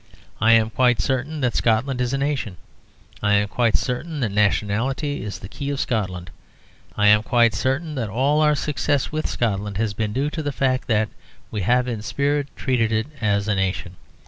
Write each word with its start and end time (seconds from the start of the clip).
I 0.39 0.53
am 0.53 0.71
quite 0.71 0.99
certain 0.99 1.41
that 1.41 1.53
Scotland 1.55 2.01
is 2.01 2.11
a 2.11 2.17
nation; 2.17 2.57
I 3.21 3.35
am 3.35 3.47
quite 3.47 3.77
certain 3.77 4.19
that 4.21 4.31
nationality 4.31 5.21
is 5.21 5.37
the 5.37 5.47
key 5.47 5.69
of 5.69 5.79
Scotland; 5.79 6.31
I 6.97 7.05
am 7.05 7.21
quite 7.21 7.53
certain 7.53 7.93
that 7.93 8.09
all 8.09 8.41
our 8.41 8.55
success 8.55 9.11
with 9.11 9.29
Scotland 9.29 9.77
has 9.77 9.93
been 9.93 10.11
due 10.11 10.31
to 10.31 10.41
the 10.41 10.51
fact 10.51 10.87
that 10.87 11.09
we 11.51 11.61
have 11.61 11.87
in 11.87 12.01
spirit 12.01 12.47
treated 12.55 12.91
it 12.91 13.05
as 13.21 13.47
a 13.47 13.53
nation. 13.53 13.95